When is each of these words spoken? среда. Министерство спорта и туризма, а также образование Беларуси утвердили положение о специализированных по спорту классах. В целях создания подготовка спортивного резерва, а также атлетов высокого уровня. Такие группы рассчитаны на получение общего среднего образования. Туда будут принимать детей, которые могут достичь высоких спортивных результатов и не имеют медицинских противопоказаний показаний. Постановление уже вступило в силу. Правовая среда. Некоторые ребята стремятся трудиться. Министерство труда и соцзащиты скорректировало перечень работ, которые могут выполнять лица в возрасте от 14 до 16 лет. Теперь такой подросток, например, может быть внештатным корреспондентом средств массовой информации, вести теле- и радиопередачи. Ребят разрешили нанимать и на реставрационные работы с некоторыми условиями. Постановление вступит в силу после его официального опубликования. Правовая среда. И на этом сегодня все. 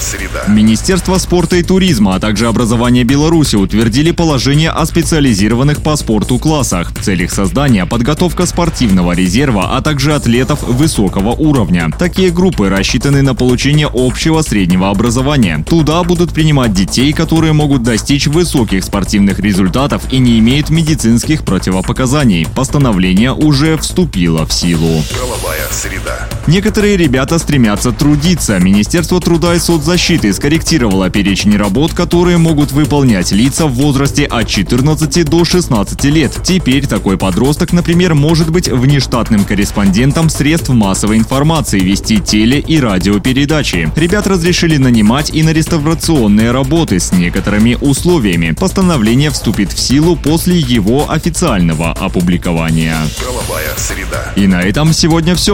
среда. 0.00 0.44
Министерство 0.48 1.18
спорта 1.18 1.56
и 1.56 1.62
туризма, 1.62 2.14
а 2.14 2.20
также 2.20 2.46
образование 2.46 3.04
Беларуси 3.04 3.56
утвердили 3.56 4.10
положение 4.10 4.70
о 4.70 4.84
специализированных 4.86 5.82
по 5.82 5.96
спорту 5.96 6.38
классах. 6.38 6.92
В 6.92 7.02
целях 7.02 7.30
создания 7.30 7.86
подготовка 7.86 8.46
спортивного 8.46 9.12
резерва, 9.12 9.76
а 9.76 9.82
также 9.82 10.14
атлетов 10.14 10.62
высокого 10.62 11.30
уровня. 11.30 11.90
Такие 11.98 12.30
группы 12.30 12.68
рассчитаны 12.68 13.22
на 13.22 13.34
получение 13.34 13.88
общего 13.92 14.42
среднего 14.42 14.90
образования. 14.90 15.64
Туда 15.68 16.02
будут 16.04 16.32
принимать 16.32 16.72
детей, 16.72 17.12
которые 17.12 17.52
могут 17.52 17.82
достичь 17.82 18.26
высоких 18.26 18.84
спортивных 18.84 19.40
результатов 19.40 20.02
и 20.12 20.18
не 20.18 20.38
имеют 20.38 20.70
медицинских 20.70 21.44
противопоказаний 21.44 21.94
показаний. 21.94 22.46
Постановление 22.54 23.32
уже 23.32 23.76
вступило 23.76 24.46
в 24.46 24.52
силу. 24.52 25.02
Правовая 25.10 25.43
среда. 25.70 26.28
Некоторые 26.46 26.96
ребята 26.96 27.38
стремятся 27.38 27.92
трудиться. 27.92 28.58
Министерство 28.58 29.20
труда 29.20 29.54
и 29.54 29.58
соцзащиты 29.58 30.32
скорректировало 30.32 31.10
перечень 31.10 31.56
работ, 31.56 31.94
которые 31.94 32.38
могут 32.38 32.72
выполнять 32.72 33.32
лица 33.32 33.66
в 33.66 33.72
возрасте 33.74 34.24
от 34.24 34.48
14 34.48 35.24
до 35.24 35.44
16 35.44 36.04
лет. 36.04 36.38
Теперь 36.42 36.86
такой 36.86 37.16
подросток, 37.16 37.72
например, 37.72 38.14
может 38.14 38.50
быть 38.50 38.68
внештатным 38.68 39.44
корреспондентом 39.44 40.28
средств 40.28 40.68
массовой 40.70 41.18
информации, 41.18 41.80
вести 41.80 42.18
теле- 42.18 42.60
и 42.60 42.78
радиопередачи. 42.80 43.90
Ребят 43.96 44.26
разрешили 44.26 44.76
нанимать 44.76 45.30
и 45.30 45.42
на 45.42 45.50
реставрационные 45.50 46.50
работы 46.50 47.00
с 47.00 47.12
некоторыми 47.12 47.76
условиями. 47.80 48.52
Постановление 48.52 49.30
вступит 49.30 49.72
в 49.72 49.78
силу 49.78 50.16
после 50.16 50.58
его 50.58 51.10
официального 51.10 51.92
опубликования. 51.92 52.96
Правовая 53.18 53.74
среда. 53.76 54.32
И 54.36 54.46
на 54.46 54.62
этом 54.62 54.92
сегодня 54.92 55.34
все. 55.34 55.53